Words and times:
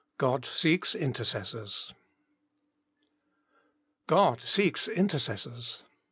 God 0.17 0.45
seeks 0.45 0.95
intercessors. 0.95 1.93
God 4.07 4.41
seeks 4.41 4.87
intercessors. 4.87 5.83